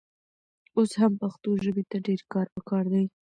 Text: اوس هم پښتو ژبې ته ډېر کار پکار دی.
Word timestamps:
اوس 0.77 0.91
هم 1.01 1.11
پښتو 1.21 1.49
ژبې 1.63 1.83
ته 1.91 1.97
ډېر 2.07 2.21
کار 2.33 2.47
پکار 2.55 2.85
دی. 2.93 3.05